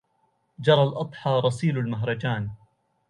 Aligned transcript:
جرى 0.59 0.83
الأضحى 0.83 1.41
رسيل 1.45 1.77
المهرجان 1.77 2.49